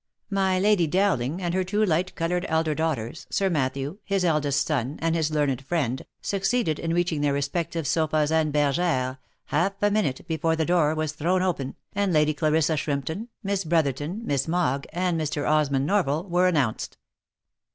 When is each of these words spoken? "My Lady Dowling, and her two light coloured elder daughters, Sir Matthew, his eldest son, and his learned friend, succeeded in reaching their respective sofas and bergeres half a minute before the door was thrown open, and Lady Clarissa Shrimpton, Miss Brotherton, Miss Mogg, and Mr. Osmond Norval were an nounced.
"My 0.41 0.57
Lady 0.59 0.87
Dowling, 0.87 1.39
and 1.43 1.53
her 1.53 1.63
two 1.63 1.85
light 1.85 2.15
coloured 2.15 2.47
elder 2.49 2.73
daughters, 2.73 3.27
Sir 3.29 3.51
Matthew, 3.51 3.99
his 4.03 4.25
eldest 4.25 4.65
son, 4.65 4.97
and 4.99 5.13
his 5.15 5.29
learned 5.29 5.63
friend, 5.63 6.03
succeeded 6.23 6.79
in 6.79 6.91
reaching 6.91 7.21
their 7.21 7.33
respective 7.33 7.85
sofas 7.85 8.31
and 8.31 8.51
bergeres 8.51 9.19
half 9.45 9.73
a 9.79 9.91
minute 9.91 10.27
before 10.27 10.55
the 10.55 10.65
door 10.65 10.95
was 10.95 11.11
thrown 11.11 11.43
open, 11.43 11.75
and 11.93 12.11
Lady 12.11 12.33
Clarissa 12.33 12.77
Shrimpton, 12.77 13.27
Miss 13.43 13.63
Brotherton, 13.63 14.21
Miss 14.25 14.47
Mogg, 14.47 14.87
and 14.91 15.21
Mr. 15.21 15.47
Osmond 15.47 15.85
Norval 15.85 16.27
were 16.27 16.47
an 16.47 16.55
nounced. 16.55 16.93